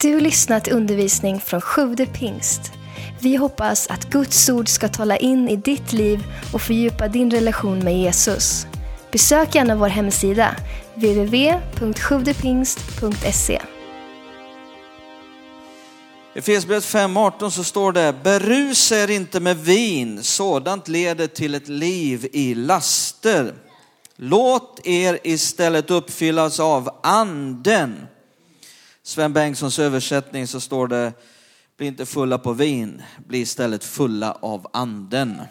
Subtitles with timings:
[0.00, 2.72] Du lyssnat till undervisning från Sjude pingst.
[3.20, 7.78] Vi hoppas att Guds ord ska tala in i ditt liv och fördjupa din relation
[7.78, 8.66] med Jesus.
[9.12, 10.56] Besök gärna vår hemsida,
[10.94, 13.62] www.sjuvdepingst.se.
[16.34, 21.68] I Efesierbrevet 5.18 så står det, berusa er inte med vin, sådant leder till ett
[21.68, 23.54] liv i laster.
[24.16, 28.06] Låt er istället uppfyllas av anden.
[29.06, 31.12] Sven Bengtssons översättning så står det,
[31.76, 35.42] bli inte fulla på vin, bli istället fulla av anden.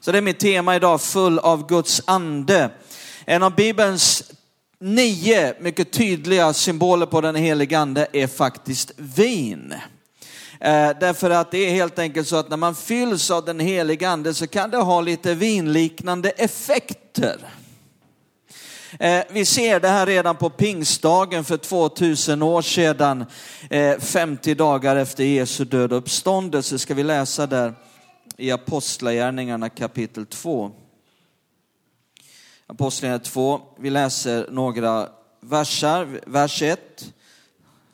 [0.00, 2.70] Så det är mitt tema idag, full av Guds ande.
[3.24, 4.32] En av Bibelns
[4.80, 9.74] nio mycket tydliga symboler på den helige ande är faktiskt vin.
[10.60, 14.08] Eh, därför att det är helt enkelt så att när man fylls av den helige
[14.08, 17.38] ande så kan det ha lite vinliknande effekter.
[18.98, 23.24] Eh, vi ser det här redan på pingstdagen för 2000 år sedan,
[23.70, 27.74] eh, 50 dagar efter Jesu död och uppståndelse, ska vi läsa där
[28.36, 30.70] i Apostlagärningarna kapitel 2.
[32.66, 35.08] Apostlagärningarna 2, vi läser några
[35.40, 37.12] versar, vers 1.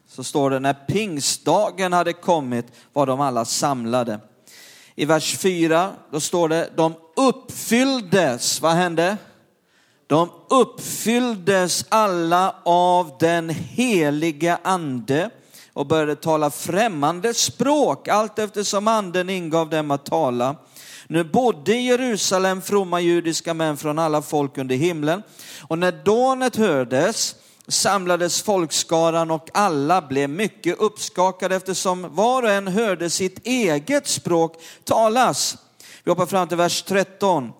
[0.09, 4.21] Så står det, när pingstdagen hade kommit var de alla samlade.
[4.95, 9.17] I vers 4, då står det, de uppfylldes, vad hände?
[10.07, 15.31] De uppfylldes alla av den heliga ande
[15.73, 20.57] och började tala främmande språk allt eftersom anden ingav dem att tala.
[21.07, 25.23] Nu bodde i Jerusalem fromma judiska män från alla folk under himlen.
[25.69, 27.35] Och när dånet hördes
[27.69, 34.55] samlades folkskaran och alla blev mycket uppskakade eftersom var och en hörde sitt eget språk
[34.85, 35.57] talas.
[36.05, 37.53] Vi hoppar fram till vers 13.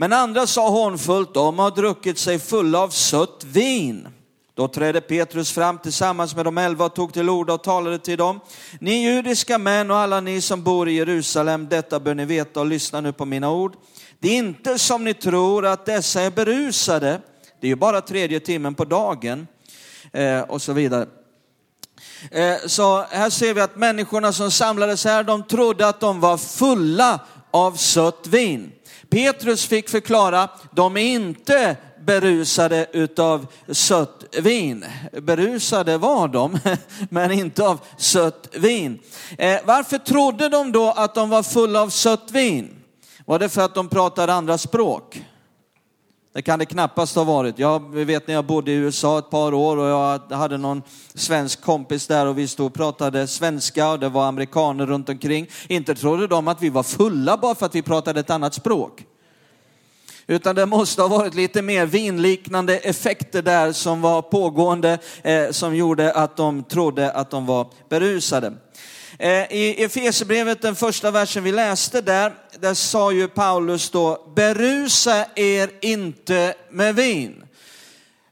[0.00, 4.08] Men andra sa hånfullt, de har druckit sig fulla av sött vin.
[4.54, 8.18] Då trädde Petrus fram tillsammans med de elva och tog till orda och talade till
[8.18, 8.40] dem.
[8.80, 12.66] Ni judiska män och alla ni som bor i Jerusalem, detta bör ni veta och
[12.66, 13.74] lyssna nu på mina ord.
[14.18, 17.20] Det är inte som ni tror att dessa är berusade,
[17.60, 19.46] det är ju bara tredje timmen på dagen
[20.12, 21.06] eh, och så vidare.
[22.30, 26.36] Eh, så här ser vi att människorna som samlades här, de trodde att de var
[26.36, 28.72] fulla av sött vin.
[29.10, 34.84] Petrus fick förklara, de är inte berusade utav sött vin.
[35.12, 36.58] Berusade var de,
[37.10, 38.98] men inte av sött vin.
[39.38, 42.74] Eh, varför trodde de då att de var fulla av sött vin?
[43.24, 45.22] Var det för att de pratade andra språk?
[46.32, 47.58] Det kan det knappast ha varit.
[47.58, 50.82] Jag vet när jag bodde i USA ett par år och jag hade någon
[51.14, 55.46] svensk kompis där och vi stod och pratade svenska och det var amerikaner runt omkring.
[55.68, 59.04] Inte trodde de att vi var fulla bara för att vi pratade ett annat språk.
[60.26, 65.76] Utan det måste ha varit lite mer vinliknande effekter där som var pågående eh, som
[65.76, 68.52] gjorde att de trodde att de var berusade.
[69.20, 75.26] Eh, I Efesierbrevet, den första versen vi läste där, där sa ju Paulus då, berusa
[75.34, 77.44] er inte med vin.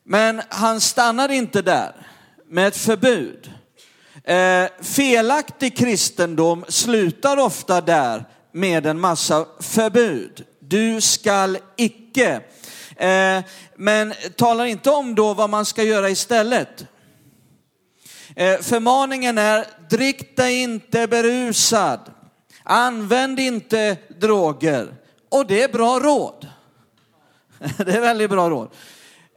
[0.05, 1.93] Men han stannar inte där
[2.49, 3.53] med ett förbud.
[4.25, 10.45] Eh, felaktig kristendom slutar ofta där med en massa förbud.
[10.59, 12.41] Du skall icke.
[12.97, 13.41] Eh,
[13.77, 16.85] men talar inte om då vad man ska göra istället.
[18.39, 22.01] Eh, förmaningen är, drick dig inte berusad.
[22.63, 24.95] Använd inte droger.
[25.29, 26.49] Och det är bra råd.
[27.77, 28.69] Det är väldigt bra råd.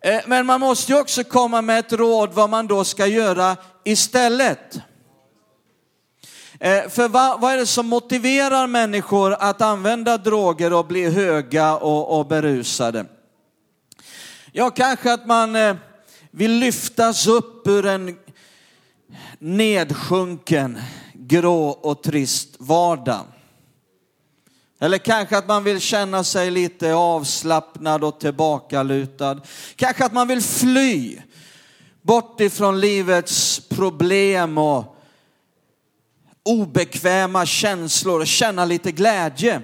[0.01, 3.57] Eh, men man måste ju också komma med ett råd vad man då ska göra
[3.83, 4.79] istället.
[6.59, 11.77] Eh, för vad, vad, är det som motiverar människor att använda droger och bli höga
[11.77, 13.05] och, och berusade?
[14.51, 15.57] Ja, kanske att man
[16.31, 18.17] vill lyftas upp ur en
[19.39, 20.79] nedsjunken,
[21.13, 23.25] grå och trist vardag.
[24.79, 29.41] Eller kanske att man vill känna sig lite avslappnad och tillbakalutad.
[29.75, 31.17] Kanske att man vill fly
[32.01, 34.95] bort ifrån livets problem och
[36.43, 39.61] obekväma känslor och känna lite glädje.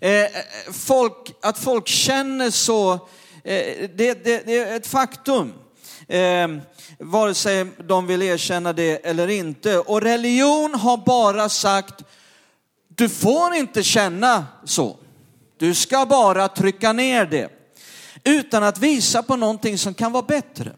[0.00, 0.28] Eh, eh
[0.72, 2.98] folk, att folk känner så, eh,
[3.94, 5.52] det, det, det, är ett faktum.
[6.08, 6.48] Eh,
[6.98, 9.78] vare sig de vill erkänna det eller inte.
[9.78, 12.04] Och religion har bara sagt,
[12.88, 14.96] du får inte känna så.
[15.56, 17.48] Du ska bara trycka ner det.
[18.24, 20.72] Utan att visa på någonting som kan vara bättre.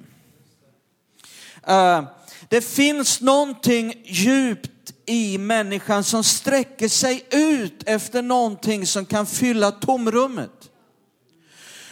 [1.67, 2.05] Eh,
[2.49, 9.71] det finns någonting djupt i människan som sträcker sig ut efter någonting som kan fylla
[9.71, 10.71] tomrummet.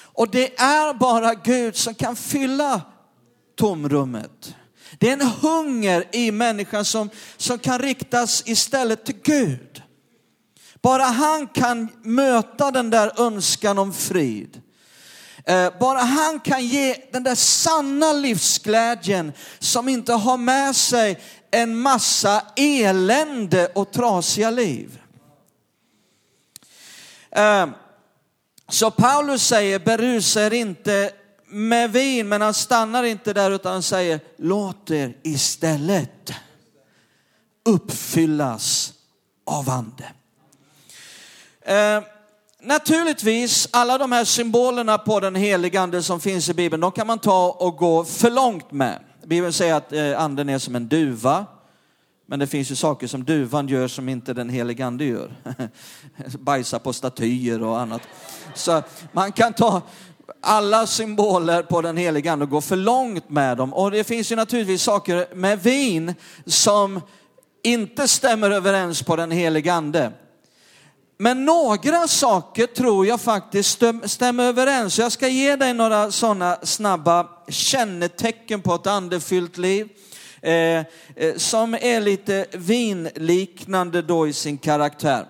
[0.03, 2.81] Och det är bara Gud som kan fylla
[3.57, 4.55] tomrummet.
[4.99, 9.83] Det är en hunger i människan som, som kan riktas istället till Gud.
[10.83, 14.63] Bara han kan möta den där önskan om frid.
[15.47, 21.21] Eh, bara han kan ge den där sanna livsglädjen som inte har med sig
[21.51, 25.01] en massa elände och trasiga liv.
[27.31, 27.67] Eh,
[28.69, 31.11] så Paulus säger, berusa er inte
[31.55, 36.33] med vin, men han stannar inte där utan han säger, låt er istället
[37.65, 38.93] uppfyllas
[39.47, 40.05] av ande.
[41.61, 42.03] Eh,
[42.63, 47.07] naturligtvis, alla de här symbolerna på den helige ande som finns i Bibeln, de kan
[47.07, 49.01] man ta och gå för långt med.
[49.27, 51.47] Bibeln säger att eh, anden är som en duva.
[52.27, 55.33] Men det finns ju saker som duvan gör som inte den helige ande gör.
[56.39, 58.03] Bajsa på statyer och annat.
[58.55, 59.83] Så man kan ta
[60.41, 63.75] alla symboler på den heliga ande och för långt med dem.
[63.75, 66.15] Och det finns ju naturligtvis saker med vin
[66.47, 67.01] som
[67.63, 70.13] inte stämmer överens på den heliga ande.
[71.19, 74.99] Men några saker tror jag faktiskt stämmer överens.
[74.99, 79.89] Jag ska ge dig några sådana snabba kännetecken på ett andefyllt liv.
[80.45, 80.85] Eh, eh,
[81.37, 85.27] som är lite vinliknande då i sin karaktär.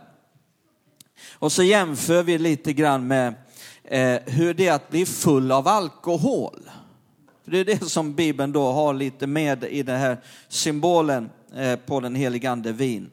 [1.32, 3.34] Och så jämför vi lite grann med
[3.84, 6.70] eh, hur det är att bli full av alkohol.
[7.44, 12.00] Det är det som Bibeln då har lite med i den här symbolen eh, på
[12.00, 13.10] den helige ande vin.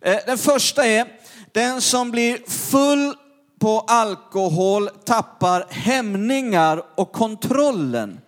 [0.00, 1.06] Eh, den första är,
[1.52, 3.14] den som blir full
[3.58, 8.20] på alkohol tappar hämningar och kontrollen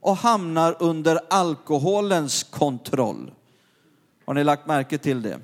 [0.00, 3.30] och hamnar under alkoholens kontroll.
[4.24, 5.40] Har ni lagt märke till det?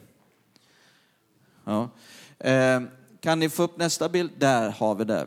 [1.64, 1.88] Ja.
[2.38, 2.80] Eh,
[3.24, 4.30] kan ni få upp nästa bild?
[4.38, 5.26] Där har vi det.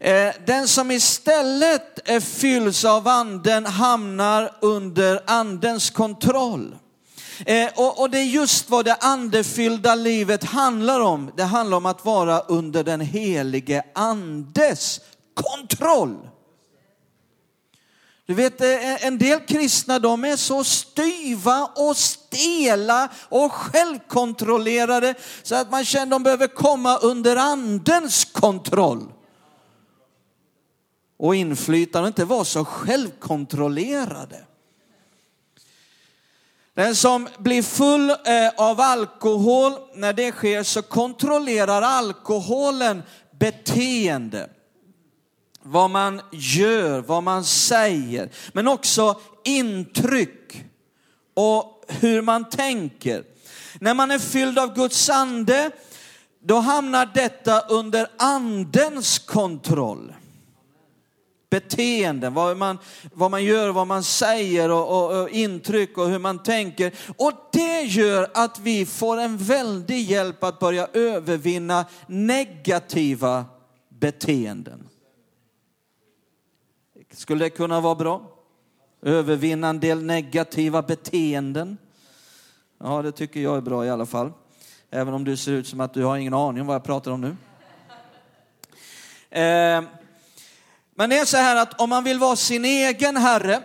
[0.00, 6.76] Eh, den som istället fylls av anden hamnar under andens kontroll.
[7.46, 11.30] Eh, och, det är just vad det andefyllda livet handlar om.
[11.36, 15.00] Det handlar om att vara under den helige andes
[15.34, 16.28] kontroll.
[18.26, 21.96] Du vet, eh, en del kristna de är så styva och
[22.32, 29.12] stela och självkontrollerade så att man känner att de behöver komma under andens kontroll.
[31.18, 34.44] Och inflytande och inte vara så självkontrollerade.
[36.74, 44.48] Den som blir full eh, av alkohol, när det sker så kontrollerar alkoholen beteende
[45.62, 50.64] vad man gör, vad man säger, men också intryck
[51.34, 53.24] och hur man tänker.
[53.80, 55.70] När man är fylld av Guds ande,
[56.44, 60.14] då hamnar detta under andens kontroll.
[61.50, 62.78] Beteenden, vad man,
[63.12, 66.92] vad man gör, vad man säger och, och, och intryck och hur man tänker.
[67.16, 73.44] Och det gör att vi får en väldig hjälp att börja övervinna negativa
[73.88, 74.88] beteenden.
[77.12, 78.31] Skulle det kunna vara bra?
[79.02, 81.78] Övervinna en del negativa beteenden.
[82.80, 84.32] Ja, det tycker jag är bra i alla fall.
[84.90, 87.10] Även om du ser ut som att du har ingen aning om vad jag pratar
[87.10, 87.36] om nu.
[89.40, 89.82] Eh,
[90.94, 93.62] men det är så här att om man vill vara sin egen herre,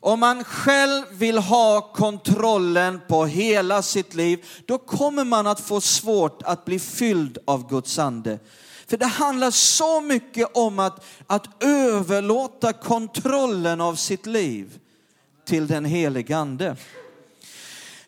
[0.00, 5.80] om man själv vill ha kontrollen på hela sitt liv, då kommer man att få
[5.80, 8.38] svårt att bli fylld av Guds ande.
[8.88, 14.78] För det handlar så mycket om att, att överlåta kontrollen av sitt liv
[15.44, 16.76] till den helige ande.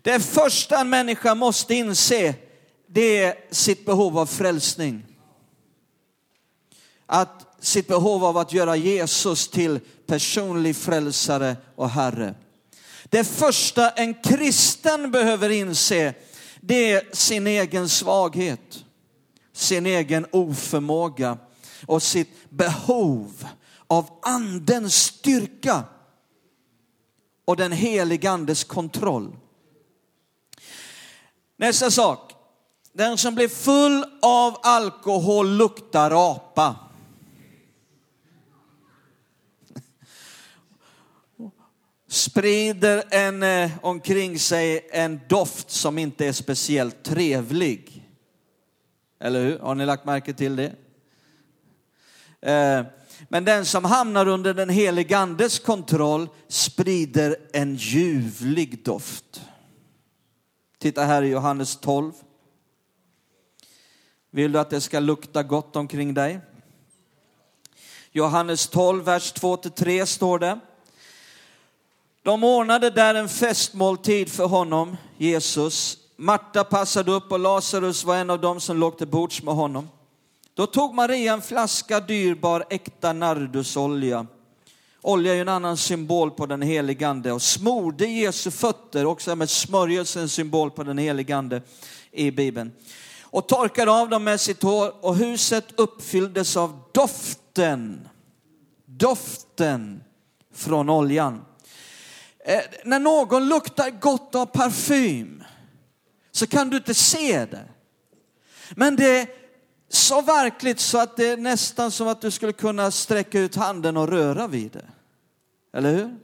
[0.03, 2.35] Det första en människa måste inse,
[2.87, 5.07] det är sitt behov av frälsning.
[7.07, 12.35] Att sitt behov av att göra Jesus till personlig frälsare och Herre.
[13.05, 16.15] Det första en kristen behöver inse,
[16.61, 18.85] det är sin egen svaghet
[19.61, 21.39] sin egen oförmåga
[21.87, 23.47] och sitt behov
[23.87, 25.85] av andens styrka
[27.45, 29.37] och den heliga andes kontroll.
[31.57, 32.33] Nästa sak.
[32.93, 36.77] Den som blir full av alkohol luktar apa.
[42.09, 48.00] Sprider en, eh, omkring sig en doft som inte är speciellt trevlig.
[49.21, 49.59] Eller hur?
[49.59, 50.73] Har ni lagt märke till det?
[52.41, 52.85] Eh,
[53.29, 59.43] men den som hamnar under den helige andes kontroll sprider en ljuvlig doft.
[60.79, 62.13] Titta här i Johannes 12.
[64.31, 66.41] Vill du att det ska lukta gott omkring dig?
[68.13, 70.61] Johannes 12, vers 2-3 står det.
[72.23, 76.00] De ordnade där en festmåltid för honom, Jesus.
[76.23, 79.89] Marta passade upp och Lazarus var en av dem som låg till bords med honom.
[80.55, 84.27] Då tog Maria en flaska dyrbar äkta nardusolja.
[85.03, 89.37] Olja är ju en annan symbol på den helige ande och smorde Jesu fötter, också
[89.37, 91.63] med smörjelsen, en symbol på den helige ande
[92.11, 92.73] i Bibeln.
[93.23, 98.09] Och torkade av dem med sitt hår och huset uppfylldes av doften,
[98.87, 100.03] doften
[100.55, 101.45] från oljan.
[102.45, 105.40] Eh, när någon luktar gott av parfym
[106.33, 107.65] så kan du inte se det.
[108.71, 109.27] Men det är
[109.89, 113.97] så verkligt så att det är nästan som att du skulle kunna sträcka ut handen
[113.97, 114.87] och röra vid det.
[115.73, 116.17] Eller hur?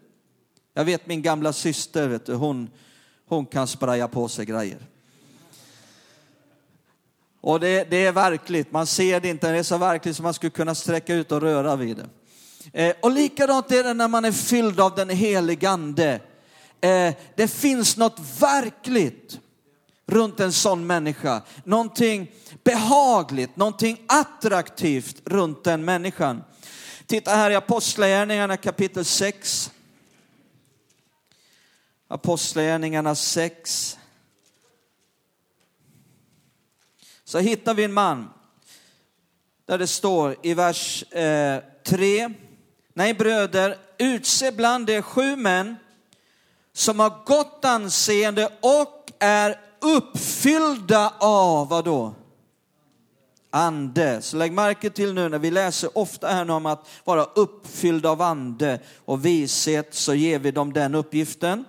[0.75, 2.71] Jag vet min gamla syster, vet du, hon,
[3.29, 4.79] hon kan spraya på sig grejer.
[7.41, 10.35] Och det, det, är verkligt, man ser det inte, det är så verkligt som man
[10.35, 12.09] skulle kunna sträcka ut och röra vid det.
[12.73, 16.21] Eh, och likadant är det när man är fylld av den helige ande.
[16.81, 19.41] Eh, det finns något verkligt
[20.07, 21.43] runt en sån människa.
[21.65, 22.31] Någonting
[22.65, 26.45] behagligt, någonting attraktivt runt den människan.
[27.07, 29.71] Titta här i Apostlagärningarna kapitel 6.
[32.09, 33.99] Apostlagärningarna 6.
[37.25, 38.31] Så hittar vi en man
[39.67, 42.31] där det står i vers eh, 3.
[42.95, 45.77] Nej bröder, utse bland er sju män
[46.73, 52.15] som har gott anseende och är uppfyllda av vad då?
[53.51, 54.23] Ande.
[54.23, 58.23] Så lägg märke till nu när vi läser ofta här om att vara uppfylld av
[58.23, 61.65] ande och vishet så ger vi dem den uppgiften.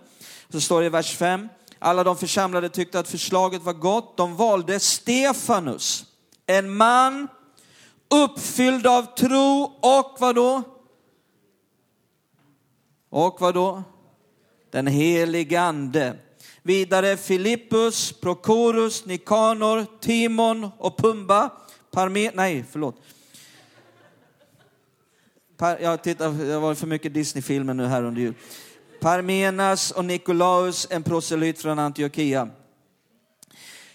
[0.49, 1.49] Så står det i vers 5.
[1.79, 4.17] Alla de församlade tyckte att förslaget var gott.
[4.17, 6.05] De valde Stefanus,
[6.45, 7.27] en man
[8.09, 10.63] uppfylld av tro och vad då?
[13.09, 13.83] Och vad då?
[14.71, 16.17] Den helige ande.
[16.67, 21.49] Vidare Filippus, Prokorus, Nikanor, Timon och Pumba.
[21.91, 22.95] Parme, nej, förlåt.
[25.57, 28.33] Par, jag tittar, det var för mycket Disney-filmer nu här under jul.
[28.99, 32.49] Parmenas och Nikolaus, en proselyt från Antiochia.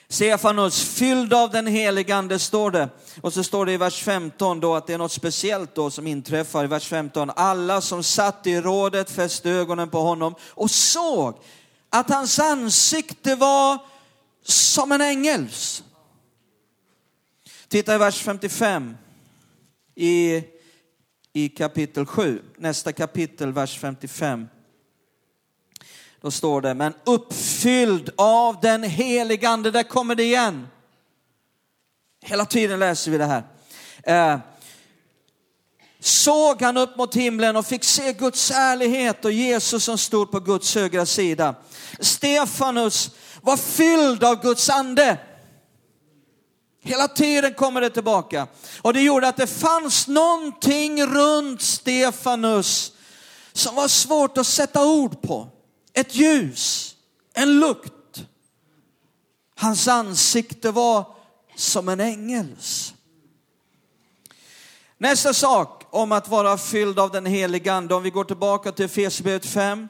[0.09, 2.89] Stefanus, fylld av den helige ande, står det.
[3.21, 6.07] Och så står det i vers 15 då att det är något speciellt då som
[6.07, 7.31] inträffar i vers 15.
[7.37, 11.35] Alla som satt i rådet fäste ögonen på honom och såg
[11.93, 13.79] att hans ansikte var
[14.43, 15.85] som en ängels.
[17.69, 18.97] Titta i vers 55
[19.95, 20.43] i,
[21.33, 24.49] i kapitel 7, nästa kapitel, vers 55.
[26.21, 30.69] Då står det, men uppfylld av den helige ande, där kommer det igen.
[32.23, 33.45] Hela tiden läser vi det här.
[34.03, 34.41] Eh,
[36.05, 40.41] Såg han upp mot himlen och fick se Guds ärlighet och Jesus som stod på
[40.41, 41.55] Guds högra sida.
[42.01, 43.11] Stefanus
[43.43, 45.19] var fylld av Guds ande.
[46.81, 48.47] Hela tiden kommer det tillbaka.
[48.83, 52.93] Och det gjorde att det fanns någonting runt Stefanus
[53.53, 55.49] som var svårt att sätta ord på.
[55.93, 56.95] Ett ljus,
[57.35, 58.25] en lukt.
[59.57, 61.07] Hans ansikte var
[61.57, 62.95] som en ängels.
[64.99, 68.85] Nästa sak om att vara fylld av den helige Ande, om vi går tillbaka till
[68.85, 69.89] Efesierbrevet 5,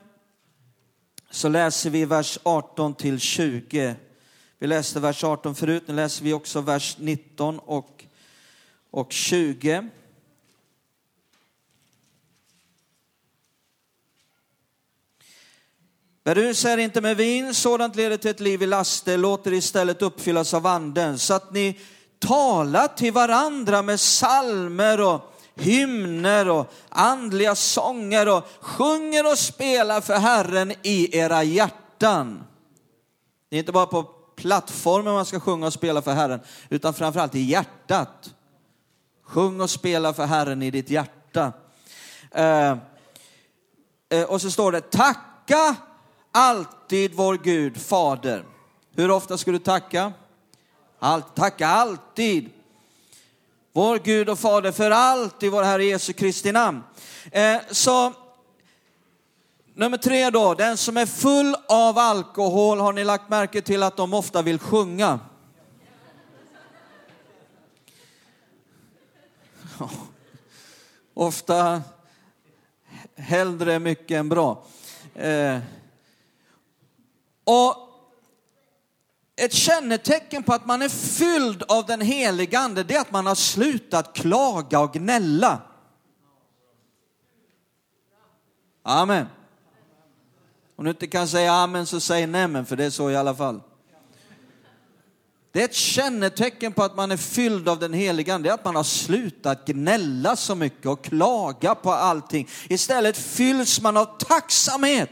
[1.31, 3.95] så läser vi vers 18 till 20.
[4.59, 8.05] Vi läste vers 18 förut, nu läser vi också vers 19 och,
[8.91, 9.89] och 20.
[16.25, 20.03] Berusa er inte med vin, sådant leder till ett liv i laster, låt er istället
[20.03, 21.81] uppfyllas av anden, så att ni
[22.19, 30.17] talar till varandra med salmer och hymner och andliga sånger och sjunger och spelar för
[30.17, 32.45] Herren i era hjärtan.
[33.49, 34.03] Det är inte bara på
[34.37, 38.35] plattformen man ska sjunga och spela för Herren, utan framförallt i hjärtat.
[39.25, 41.53] Sjung och spela för Herren i ditt hjärta.
[42.31, 42.77] Eh,
[44.09, 45.77] eh, och så står det, tacka
[46.33, 48.45] alltid vår Gud, Fader.
[48.95, 50.13] Hur ofta ska du tacka?
[50.99, 52.51] Allt, tacka alltid
[53.73, 56.83] vår Gud och Fader för allt i vår Herre Jesu Kristi namn.
[57.31, 58.13] Eh, så
[59.75, 63.97] nummer tre då, den som är full av alkohol, har ni lagt märke till att
[63.97, 65.21] de ofta vill sjunga?
[71.15, 71.83] Ofta
[73.17, 74.65] hellre mycket än bra.
[75.15, 75.59] Eh,
[77.45, 77.92] och
[79.45, 83.27] ett kännetecken på att man är fylld av den heliga ande, det är att man
[83.27, 85.63] har slutat klaga och gnälla.
[88.83, 89.27] Amen.
[90.77, 93.35] Om du inte kan säga amen så säg nämen, för det är så i alla
[93.35, 93.61] fall.
[95.53, 98.77] Det är ett kännetecken på att man är fylld av den heliga Ande, att man
[98.77, 102.49] har slutat gnälla så mycket och klaga på allting.
[102.69, 105.11] Istället fylls man av tacksamhet.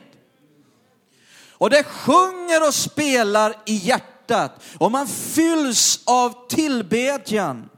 [1.61, 7.69] Och det sjunger och spelar i hjärtat hjärtat och man fylls av tillbedjan.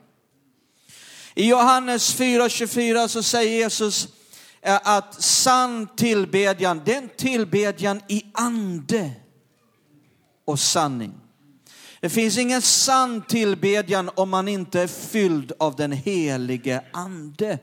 [1.35, 4.09] I Johannes 4.24 så säger Jesus
[4.61, 9.11] eh, att sann tillbedjan, den tillbedjan i ande
[10.44, 11.12] och sanning.
[12.00, 17.59] Det finns ingen sann tillbedjan om man inte är fylld av den helige ande,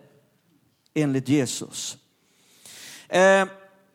[0.93, 1.97] enligt Jesus.
[3.07, 3.45] Eh,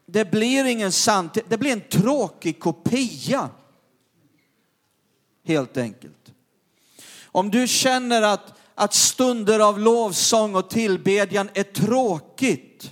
[0.06, 3.50] det blir ingen sann, det blir en tråkig kopia.
[5.44, 6.32] Helt enkelt.
[7.24, 12.90] Om du känner att, att stunder av lovsång och tillbedjan är tråkigt,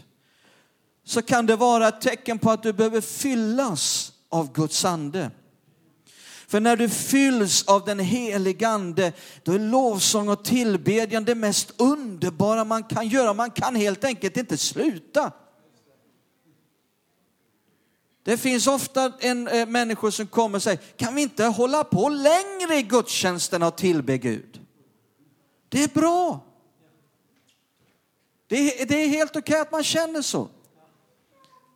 [1.04, 5.30] så kan det vara ett tecken på att du behöver fyllas av Guds ande.
[6.46, 11.72] För när du fylls av den helige ande, då är lovsång och tillbedjan det mest
[11.76, 13.34] underbara man kan göra.
[13.34, 15.32] Man kan helt enkelt inte sluta.
[18.24, 22.08] Det finns ofta en, äh, människor som kommer och säger, kan vi inte hålla på
[22.08, 24.60] längre i gudstjänsten och tillbe Gud?
[25.68, 26.40] Det är bra.
[28.46, 30.48] Det är, det är helt okej okay att man känner så.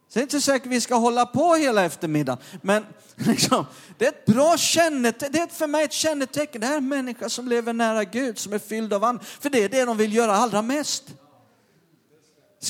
[0.09, 3.67] Så det är inte säkert att vi ska hålla på hela eftermiddagen, men liksom,
[3.99, 6.61] det är ett bra kännetecken, det är för mig ett kännetecken.
[6.61, 9.51] Det här är en människa som lever nära Gud, som är fylld av and, för
[9.51, 11.05] det är det de vill göra allra mest.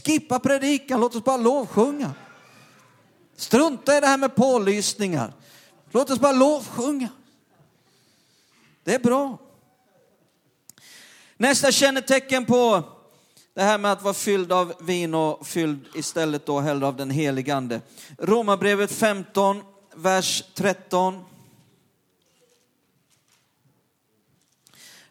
[0.04, 2.14] Skippa predikan, låt oss bara lovsjunga.
[3.36, 5.32] Strunta i det här med pålysningar.
[5.90, 7.08] Låt oss bara lovsjunga.
[8.84, 9.38] Det är bra.
[11.36, 12.82] Nästa kännetecken på
[13.54, 17.10] det här med att vara fylld av vin och fylld istället då hellre av den
[17.10, 17.80] helige ande.
[18.18, 19.62] Romarbrevet 15,
[19.94, 21.24] vers 13.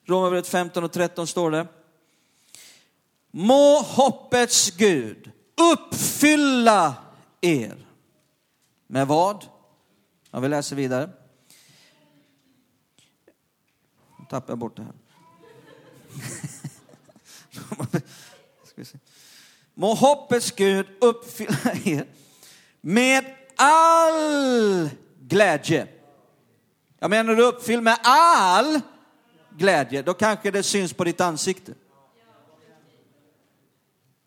[0.06, 1.68] Romarbrevet 15 och 13 står det.
[3.32, 5.32] Må hoppets Gud
[5.74, 6.94] uppfylla
[7.42, 7.86] er.
[8.88, 9.46] Med vad?
[10.32, 11.10] Ja, vi läser vidare.
[14.20, 14.94] Nu tappar jag bort det här.
[19.74, 22.06] Må hoppets Gud uppfylla er
[22.82, 25.88] med all glädje.
[27.00, 28.82] Jag menar du uppfylld med all
[29.58, 31.74] glädje, då kanske det syns på ditt ansikte.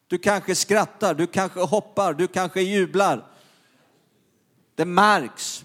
[0.07, 3.28] Du kanske skrattar, du kanske hoppar, du kanske jublar.
[4.79, 5.65] Det märks.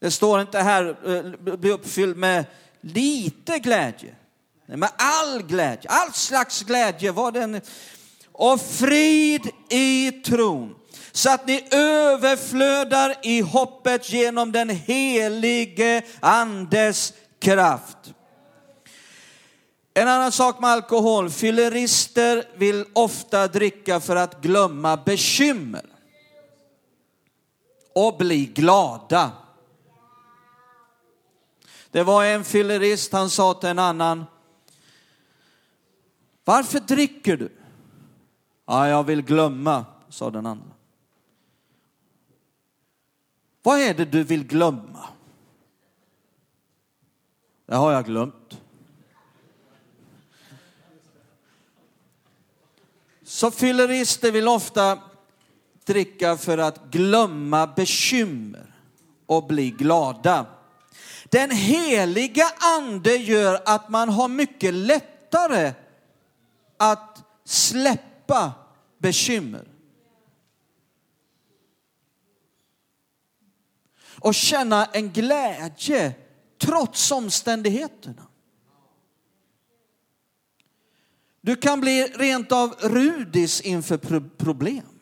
[0.00, 2.44] Det står inte här, eh, bli uppfylld med
[2.80, 4.14] lite glädje.
[4.66, 7.12] Med all glädje, all slags glädje.
[7.12, 7.60] Var den,
[8.32, 10.74] och frid i tron.
[11.12, 17.96] Så att ni överflödar i hoppet genom den helige andes kraft.
[19.94, 25.84] En annan sak med alkohol, fyllerister vill ofta dricka för att glömma bekymmer
[27.94, 29.32] och bli glada.
[31.90, 34.24] Det var en fyllerist, han sa till en annan,
[36.44, 37.52] varför dricker du?
[38.66, 40.70] Ja, jag vill glömma, sa den andra.
[43.62, 45.08] Vad är det du vill glömma?
[47.66, 48.60] Det har jag glömt.
[53.22, 54.98] Så fyllerister vill ofta
[55.84, 58.74] dricka för att glömma bekymmer
[59.26, 60.46] och bli glada.
[61.24, 65.72] Den heliga ande gör att man har mycket lättare
[66.76, 68.52] att släppa
[68.98, 69.68] bekymmer.
[74.20, 76.14] Och känna en glädje
[76.58, 78.26] trots omständigheterna.
[81.40, 83.98] Du kan bli rent av rudis inför
[84.38, 84.99] problem.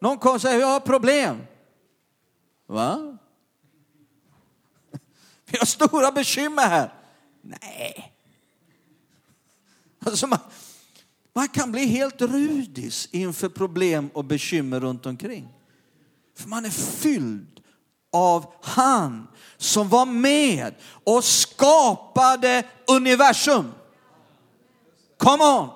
[0.00, 1.42] Någon kommer och säger, jag har problem.
[2.66, 3.18] Va?
[5.46, 6.94] Vi har stora bekymmer här.
[7.42, 8.12] Nej.
[10.04, 10.38] Alltså man,
[11.32, 15.48] man kan bli helt rudis inför problem och bekymmer runt omkring.
[16.36, 17.60] För man är fylld
[18.12, 23.72] av han som var med och skapade universum.
[25.18, 25.68] Come on!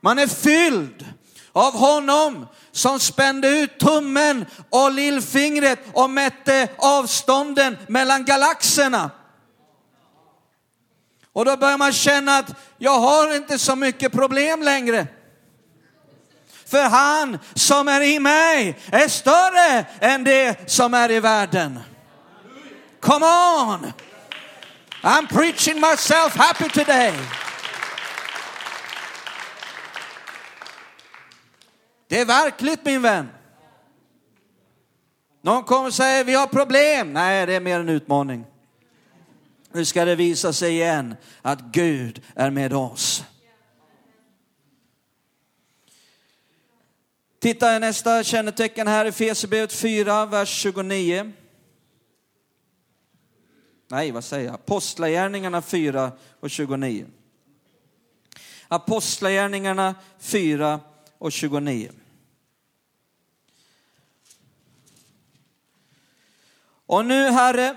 [0.00, 1.06] Man är fylld
[1.52, 9.10] av honom som spände ut tummen och lillfingret och mätte avstånden mellan galaxerna.
[11.32, 15.06] Och då börjar man känna att jag har inte så mycket problem längre.
[16.66, 21.80] För han som är i mig är större än det som är i världen.
[23.00, 23.92] Come on!
[25.02, 27.14] I'm preaching myself happy today.
[32.08, 33.28] Det är verkligt min vän.
[35.42, 37.12] Någon kommer och säger vi har problem.
[37.12, 38.44] Nej, det är mer en utmaning.
[39.72, 43.24] Nu ska det visa sig igen att Gud är med oss.
[47.40, 51.32] Titta i nästa kännetecken här i Fesebrevet 4, vers 29.
[53.88, 54.54] Nej, vad säger jag?
[54.54, 57.06] Apostlagärningarna 4 och 29.
[58.68, 60.80] Apostlagärningarna 4
[61.18, 61.90] och 29.
[66.86, 67.76] Och nu Herre,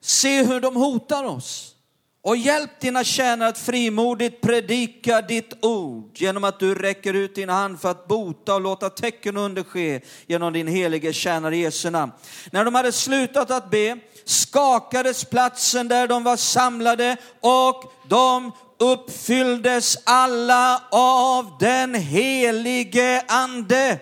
[0.00, 1.74] se hur de hotar oss.
[2.22, 7.48] Och hjälp dina tjänare att frimodigt predika ditt ord genom att du räcker ut din
[7.48, 12.12] hand för att bota och låta tecken under ske genom din helige tjänare Jesu namn.
[12.50, 19.98] När de hade slutat att be skakades platsen där de var samlade och de uppfylldes
[20.04, 24.00] alla av den helige ande.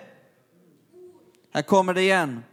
[1.55, 2.45] Här kommer det igen.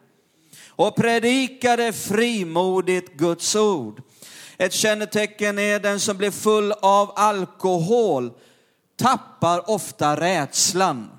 [0.68, 4.02] Och predikade frimodigt Guds ord.
[4.58, 8.32] Ett kännetecken är den som blir full av alkohol
[9.00, 11.12] tappar ofta rädslan.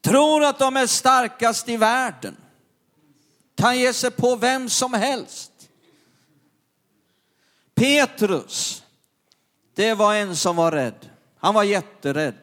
[0.00, 2.36] Tror att de är starkast i världen.
[3.56, 5.52] Kan ge sig på vem som helst.
[7.74, 8.79] Petrus,
[9.74, 11.08] det var en som var rädd.
[11.38, 12.34] Han var jätterädd.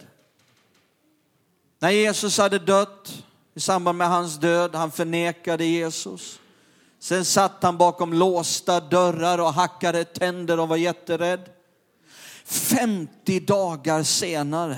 [1.80, 6.40] När Jesus hade dött, i samband med hans död, han förnekade Jesus.
[7.00, 11.50] Sen satt han bakom låsta dörrar och hackade tänder och var jätterädd.
[12.46, 14.78] 50 dagar senare,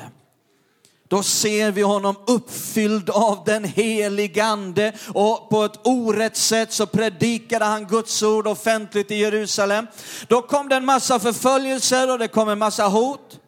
[1.10, 6.86] då ser vi honom uppfylld av den helige ande och på ett orätt sätt så
[6.86, 9.88] predikade han Guds ord offentligt i Jerusalem.
[10.28, 13.40] Då kom det en massa förföljelser och det kom en massa hot.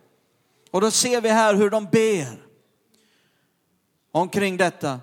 [0.71, 2.41] Och då ser vi här hur de ber
[4.11, 4.99] omkring detta.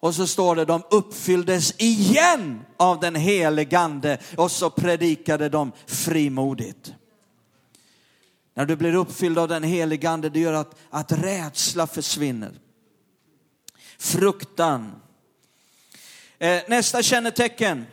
[0.00, 5.72] Och så står det, de uppfylldes igen av den helige ande och så predikade de
[5.86, 6.92] frimodigt.
[8.60, 12.52] När du blir uppfylld av den helige ande, det gör att, att rädsla försvinner.
[13.98, 15.02] Fruktan.
[16.38, 17.86] Eh, nästa kännetecken.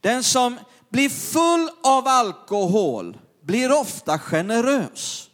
[0.00, 5.30] Den som blir full av alkohol blir ofta generös.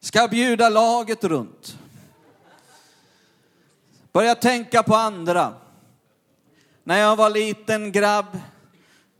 [0.00, 1.78] Ska bjuda laget runt.
[4.12, 5.54] Börja tänka på andra.
[6.84, 8.38] När jag var liten grabb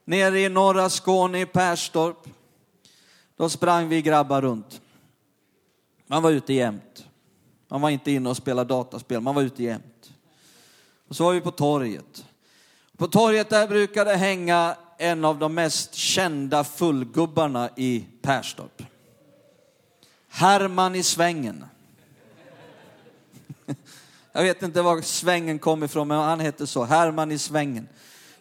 [0.06, 2.28] nere i norra Skåne i Perstorp,
[3.36, 4.80] då sprang vi grabbar runt.
[6.06, 7.06] Man var ute jämt.
[7.68, 10.12] Man var inte inne och spelade dataspel, man var ute jämt.
[11.08, 12.24] Och så var vi på torget.
[12.96, 18.82] På torget där brukade hänga en av de mest kända fullgubbarna i Perstorp.
[20.28, 21.64] Herman i svängen.
[24.32, 26.84] Jag vet inte var svängen kom ifrån, men han hette så.
[26.84, 27.88] Herman i svängen.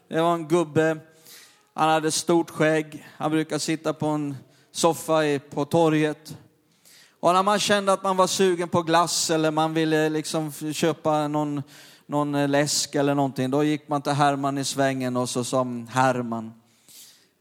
[0.08, 0.98] Det var en gubbe,
[1.78, 3.08] han hade stort skägg.
[3.18, 4.38] Han brukade sitta på en
[4.72, 6.38] soffa på torget.
[7.20, 11.28] Och när man kände att man var sugen på glass eller man ville liksom köpa
[11.28, 11.64] någon,
[12.06, 16.54] någon läsk eller någonting, då gick man till Herman i svängen och så sa Herman,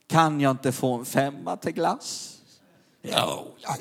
[0.06, 2.38] kan jag inte få en femma till glass?
[3.02, 3.76] Jo, ja.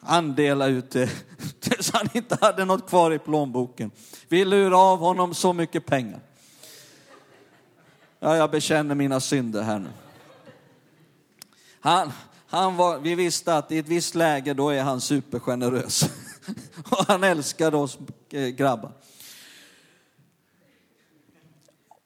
[0.00, 1.10] Han delade ut det
[1.60, 3.90] tills han inte hade något kvar i plånboken.
[4.28, 6.20] Vi lurade av honom så mycket pengar.
[8.20, 9.88] Ja, jag bekänner mina synder här nu.
[11.80, 12.12] Han,
[12.46, 16.02] han var, vi visste att i ett visst läge då är han supergenerös.
[16.90, 17.98] Och han älskade oss
[18.30, 18.92] eh, grabbar.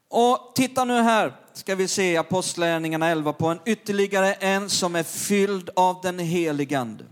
[0.09, 5.03] Och titta nu här, ska vi se Apostlagärningarna 11 på en ytterligare en som är
[5.03, 7.05] fylld av den helige Ande.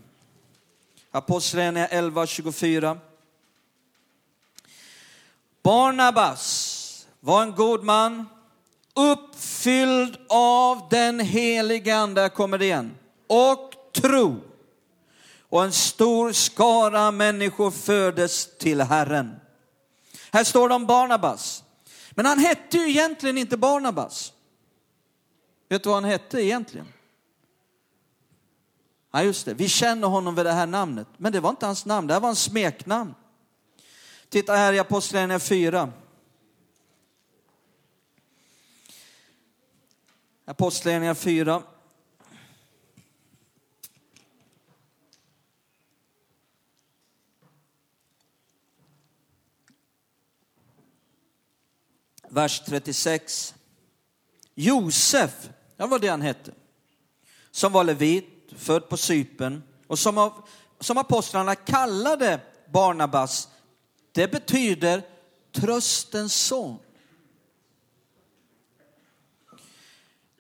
[1.11, 2.99] Apostlagärningarna 11, 24.
[5.63, 8.27] Barnabas var en god man,
[9.01, 12.95] uppfylld av den helige Ande, kommer det igen,
[13.27, 14.41] och tro.
[15.49, 19.37] Och en stor skara människor föddes till Herren.
[20.33, 21.65] Här står det om Barnabas.
[22.11, 24.33] Men han hette ju egentligen inte Barnabas.
[25.69, 26.87] Vet du vad han hette egentligen?
[29.13, 29.55] Ja, just det.
[29.55, 31.07] Vi känner honom vid det här namnet.
[31.17, 33.15] Men det var inte hans namn, det här var en smeknamn.
[34.29, 35.93] Titta här i Apostlagärningarna 4.
[40.51, 41.63] Apostlagärningarna 4.
[52.29, 53.55] Vers 36.
[54.55, 56.53] Josef, det var det han hette,
[57.51, 60.49] som var levit, född på Sypen och som, av,
[60.81, 62.41] som apostlarna kallade
[62.73, 63.49] Barnabas.
[64.13, 65.03] Det betyder
[65.53, 66.79] tröstens son.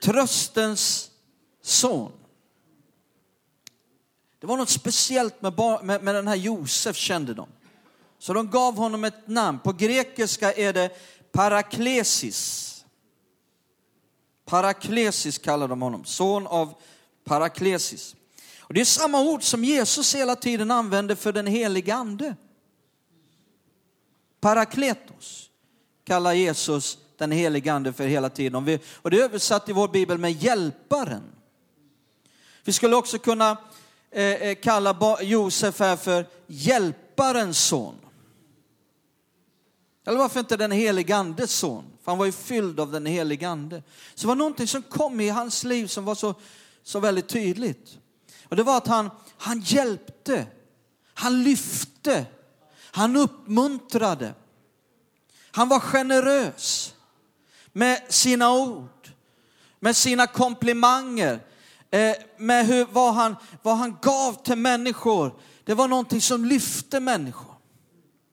[0.00, 1.10] Tröstens
[1.62, 2.12] son.
[4.38, 7.48] Det var något speciellt med, med, med den här Josef kände de.
[8.18, 9.58] Så de gav honom ett namn.
[9.58, 10.90] På grekiska är det
[11.32, 12.66] Paraklesis.
[14.44, 16.74] Paraklesis kallar de honom, son av
[17.24, 18.16] Paraklesis.
[18.58, 22.36] Och det är samma ord som Jesus hela tiden använder för den helige ande.
[24.40, 25.50] Parakletos
[26.04, 28.80] kallar Jesus den helige ande för hela tiden.
[28.94, 31.22] Och det är översatt i vår bibel med hjälparen.
[32.64, 33.56] Vi skulle också kunna
[34.10, 37.94] eh, eh kalla Josef här för hjälparens son.
[40.06, 41.84] Eller varför inte den helige andes son?
[42.04, 43.82] För han var ju fylld av den helige ande.
[44.14, 46.34] Så det var någonting som kom i hans liv som var så,
[46.82, 47.98] så väldigt tydligt.
[48.48, 50.46] Och det var att han, han hjälpte,
[51.14, 52.26] han lyfte,
[52.90, 54.34] han uppmuntrade.
[55.50, 56.94] Han var generös
[57.72, 59.10] med sina ord,
[59.80, 61.40] med sina komplimanger,
[61.90, 65.34] eh, med hur, vad, han, vad han gav till människor.
[65.64, 67.54] Det var någonting som lyfte människor.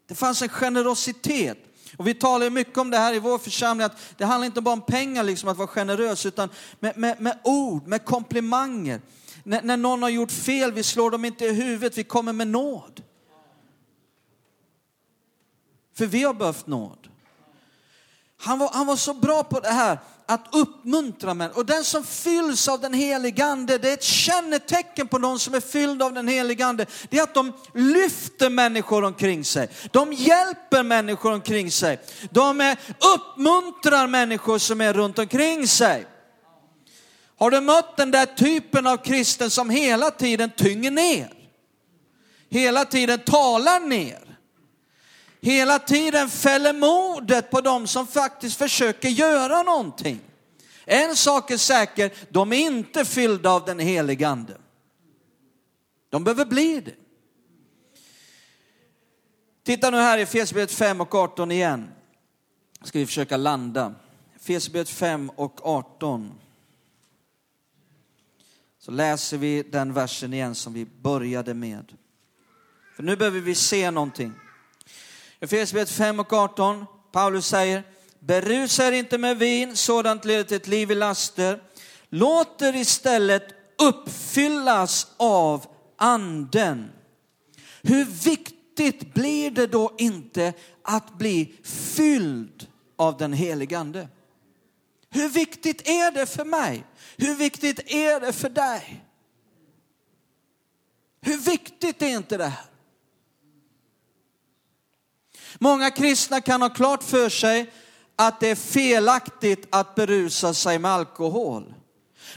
[0.07, 1.57] Det fanns en generositet.
[1.97, 4.73] Och vi talar mycket om det här i vår församling, att det handlar inte bara
[4.73, 9.01] om pengar, liksom, att vara generös, utan med, med, med ord, med komplimanger.
[9.45, 12.47] N när någon har gjort fel, vi slår dem inte i huvudet, vi kommer med
[12.47, 13.03] nåd.
[15.93, 17.07] För vi har behövt nåd.
[18.47, 21.59] Han var, han var så bra på det här att uppmuntra människor.
[21.59, 25.53] Och den som fylls av den helige ande, det är ett kännetecken på någon som
[25.53, 26.85] är fylld av den helige ande.
[27.09, 29.69] Det är att de lyfter människor omkring sig.
[29.91, 31.99] De hjälper människor omkring sig.
[32.31, 32.75] De
[33.15, 36.05] uppmuntrar människor som är runt omkring sig.
[37.37, 41.33] Har du mött den där typen av kristen som hela tiden tynger ner?
[42.49, 44.26] Hela tiden talar ner?
[45.41, 50.19] Hela tiden fäller modet på dem som faktiskt försöker göra någonting.
[50.85, 54.57] En sak är säker, de är inte fyllda av den helige ande.
[56.09, 56.95] De behöver bli det.
[59.63, 61.89] Titta nu här i Efesierbrevet 5 och 18 igen.
[62.83, 63.93] Ska vi försöka landa.
[64.35, 66.33] Efesierbrevet 5 och 18.
[68.79, 71.93] Så läser vi den versen igen som vi började med.
[72.95, 74.33] För nu behöver vi se någonting.
[75.39, 77.83] Efesierbrevet 5 och 18, Paulus säger,
[78.19, 81.61] berusa er inte med vin, sådant leder till ett liv i laster.
[82.09, 83.43] Låt er istället
[83.81, 85.65] uppfyllas av
[85.97, 86.91] anden.
[87.81, 94.07] Hur viktigt blir det då inte att bli fylld av den helige ande?
[95.09, 96.83] Hur viktigt är det för mig?
[97.17, 99.05] Hur viktigt är det för dig?
[101.21, 102.65] Hur viktigt är inte det här?
[105.59, 107.71] Många kristna kan ha klart för sig
[108.15, 111.73] att det är felaktigt att berusa sig med alkohol.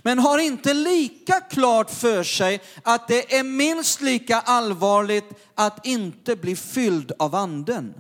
[0.03, 6.37] Men har inte lika klart för sig att det är minst lika allvarligt att inte
[6.37, 7.95] bli fylld av anden.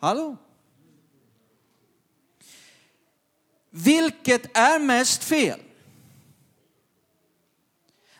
[0.00, 0.36] Hallå?
[3.70, 5.60] Vilket är mest fel?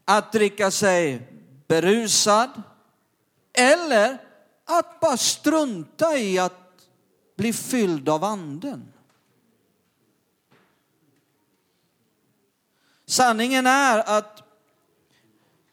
[0.04, 1.22] Att dricka sig
[1.68, 2.62] berusad
[3.52, 4.18] eller
[4.64, 6.86] att bara strunta i att
[7.36, 8.92] bli fylld av anden.
[13.06, 14.42] Sanningen är att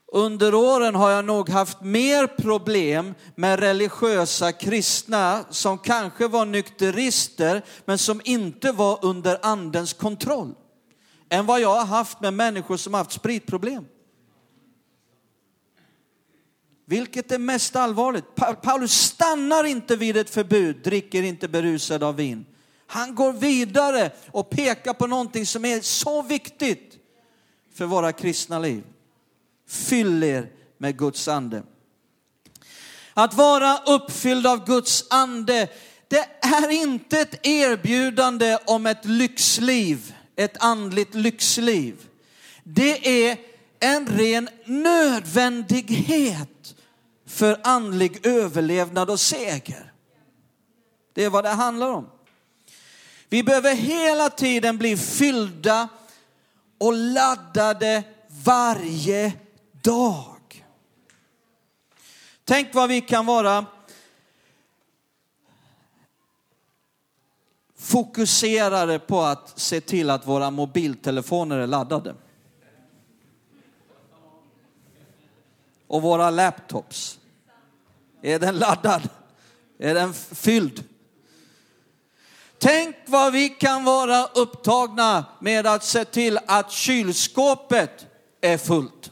[0.08, 7.64] under åren har jag nog haft mer problem med religiösa kristna som kanske var nykterister
[7.86, 10.56] men som inte var under andens kontroll
[11.30, 13.86] än vad jag har haft med människor som haft spritproblem.
[16.86, 18.36] Vilket är mest allvarligt?
[18.62, 22.46] Paulus stannar inte vid ett förbud, dricker inte berusad av vin.
[22.88, 26.98] Han går vidare och pekar på någonting som är så viktigt
[27.74, 28.84] för våra kristna liv.
[29.68, 31.64] Fyll er med Guds ande.
[33.14, 35.68] Att vara uppfylld av Guds ande,
[36.08, 42.08] det är inte ett erbjudande om ett lyxliv, ett andligt lyxliv.
[42.64, 43.38] Det är
[43.80, 46.75] en ren nödvändighet
[47.26, 49.94] för andlig överlevnad och seger.
[51.14, 52.10] Det är vad det handlar om.
[53.30, 55.88] Vi behöver hela tiden bli fyllda
[56.78, 58.04] och laddade
[58.44, 59.34] varje
[59.72, 60.66] dag.
[62.44, 63.66] Tänk vad vi kan vara
[67.78, 72.16] fokuserade på att se till att våra mobiltelefoner är laddade.
[75.88, 77.20] Och våra laptops.
[78.22, 79.10] Är den laddad?
[79.80, 80.84] Är den fylld?
[82.58, 88.08] Tänk vad vi kan vara upptagna med att se till att kylskåpet
[88.42, 89.12] är fullt.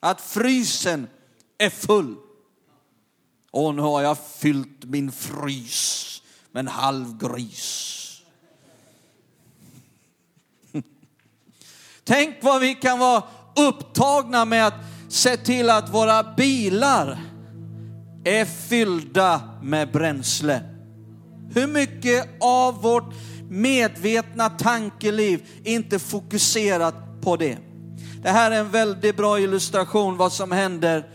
[0.00, 1.08] Att frysen
[1.58, 2.16] är full.
[3.50, 8.22] Och nu har jag fyllt min frys med en halv gris.
[12.04, 13.22] Tänk vad vi kan vara
[13.68, 14.74] upptagna med att
[15.08, 17.18] se till att våra bilar
[18.24, 20.60] är fyllda med bränsle.
[21.54, 23.14] Hur mycket av vårt
[23.50, 27.58] medvetna tankeliv inte fokuserat på det?
[28.22, 31.06] Det här är en väldigt bra illustration vad som händer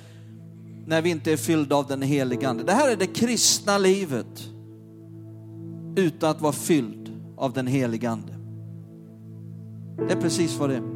[0.85, 2.63] när vi inte är fyllda av den helige Ande.
[2.63, 4.49] Det här är det kristna livet
[5.95, 8.33] utan att vara fylld av den helige Ande.
[10.07, 10.90] Det är precis vad det är.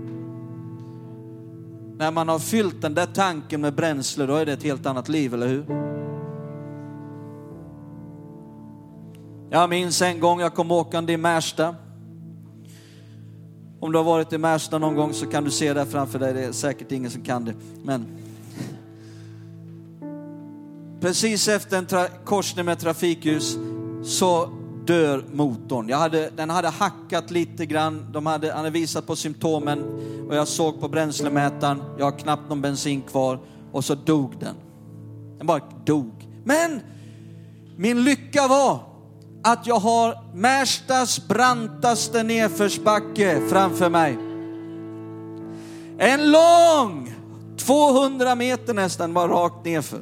[1.97, 5.09] När man har fyllt den där tanken med bränsle, då är det ett helt annat
[5.09, 5.65] liv, eller hur?
[9.49, 11.75] Jag minns en gång jag kom åkande i Märsta.
[13.79, 16.33] Om du har varit i Märsta någon gång så kan du se det framför dig.
[16.33, 17.53] Det är säkert ingen som kan det.
[17.83, 18.05] Men
[21.01, 23.57] precis efter en korsning med trafikljus
[24.03, 24.49] så
[24.85, 25.89] dör motorn.
[25.89, 29.83] Jag hade, den hade hackat lite grann, de hade, hade visat på symptomen
[30.29, 33.39] och jag såg på bränslemätaren, jag har knappt någon bensin kvar
[33.71, 34.55] och så dog den.
[35.37, 36.27] Den bara dog.
[36.43, 36.81] Men
[37.77, 38.79] min lycka var
[39.43, 44.17] att jag har Märstas brantaste nedförsbacke framför mig.
[45.97, 47.13] En lång,
[47.57, 50.01] 200 meter nästan, var rakt nerför.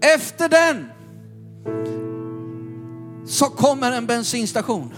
[0.00, 0.88] Efter den
[3.26, 4.94] så kommer en bensinstation.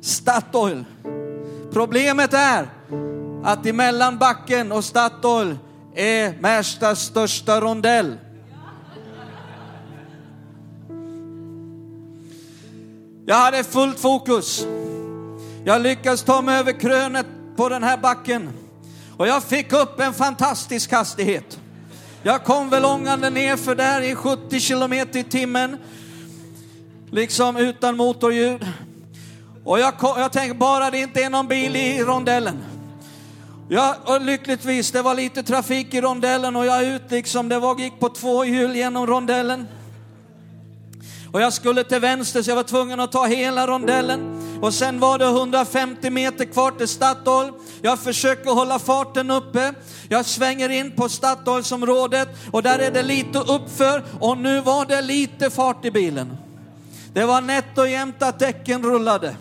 [0.00, 0.84] Statoil.
[1.72, 2.68] Problemet är
[3.44, 5.58] att emellan backen och Statoil
[5.94, 8.16] är Märstas största rondell.
[13.26, 14.66] Jag hade fullt fokus.
[15.64, 18.50] Jag lyckades ta mig över krönet på den här backen
[19.16, 21.58] och jag fick upp en fantastisk hastighet.
[22.22, 25.76] Jag kom väl ångande ner för där i 70 kilometer i timmen,
[27.10, 28.66] liksom utan motorljud.
[29.64, 32.64] Och jag, jag tänkte bara det inte är någon bil i rondellen.
[33.68, 37.78] Ja, och lyckligtvis, det var lite trafik i rondellen och jag ut liksom, det var,
[37.78, 39.66] gick på två hjul genom rondellen.
[41.32, 44.42] Och jag skulle till vänster så jag var tvungen att ta hela rondellen.
[44.62, 47.52] Och sen var det 150 meter kvar till Statoil.
[47.82, 49.74] Jag försöker hålla farten uppe.
[50.08, 55.02] Jag svänger in på Statoilsområdet och där är det lite uppför och nu var det
[55.02, 56.47] lite fart i bilen.
[57.18, 59.36] Det var nätt och jämnt att däcken rullade.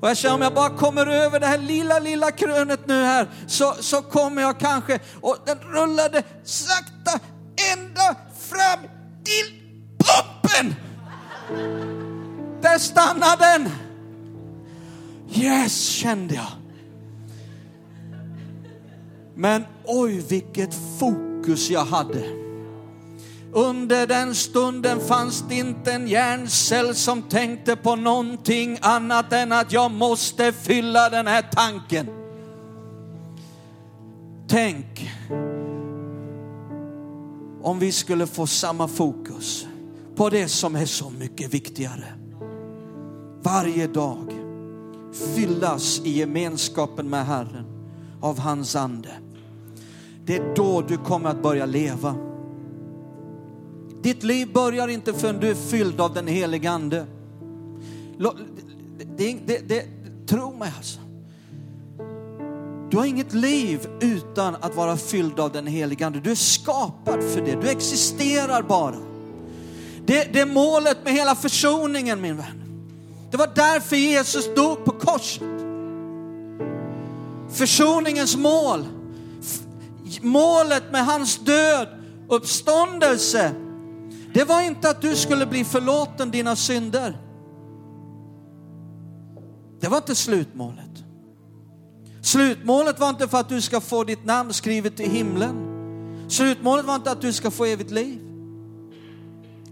[0.00, 3.28] Och jag känner om jag bara kommer över det här lilla, lilla krönet nu här
[3.46, 7.20] så, så kommer jag kanske, och den rullade sakta
[7.72, 8.80] ända fram
[9.24, 9.60] till
[9.98, 10.74] pumpen.
[12.62, 13.70] Där stannade den.
[15.34, 16.52] Yes, kände jag.
[19.34, 22.41] Men oj, vilket fokus jag hade.
[23.54, 29.72] Under den stunden fanns det inte en hjärncell som tänkte på någonting annat än att
[29.72, 32.06] jag måste fylla den här tanken.
[34.48, 35.10] Tänk
[37.62, 39.66] om vi skulle få samma fokus
[40.16, 42.04] på det som är så mycket viktigare.
[43.42, 44.32] Varje dag
[45.34, 47.64] fyllas i gemenskapen med Herren
[48.20, 49.10] av hans ande.
[50.24, 52.31] Det är då du kommer att börja leva.
[54.02, 57.06] Ditt liv börjar inte förrän du är fylld av den helige ande.
[59.16, 59.84] Det, det, det,
[60.26, 61.00] tro mig alltså.
[62.90, 66.20] Du har inget liv utan att vara fylld av den helige ande.
[66.20, 67.58] Du är skapad för det.
[67.62, 68.96] Du existerar bara.
[70.06, 72.62] Det, det är målet med hela försoningen min vän.
[73.30, 75.42] Det var därför Jesus dog på korset.
[77.52, 78.84] Försoningens mål,
[80.20, 81.88] målet med hans död,
[82.28, 83.52] uppståndelse,
[84.34, 87.18] det var inte att du skulle bli förlåten dina synder.
[89.80, 91.04] Det var inte slutmålet.
[92.22, 95.68] Slutmålet var inte för att du ska få ditt namn skrivet i himlen.
[96.28, 98.20] Slutmålet var inte att du ska få evigt liv.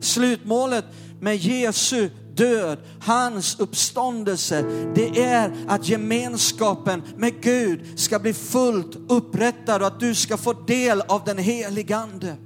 [0.00, 0.84] Slutmålet
[1.20, 9.82] med Jesu död, hans uppståndelse, det är att gemenskapen med Gud ska bli fullt upprättad
[9.82, 12.36] och att du ska få del av den helige Ande.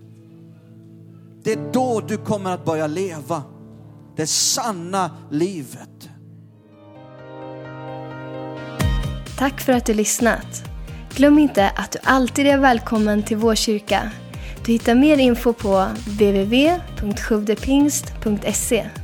[1.45, 3.43] Det är då du kommer att börja leva.
[4.17, 6.09] det sanna livet.
[9.39, 10.65] Tack för att du lyssnat.
[11.15, 14.11] Glöm inte att du alltid är välkommen till vår kyrka.
[14.65, 19.04] Du hittar mer info på www.sjuvdepingst.se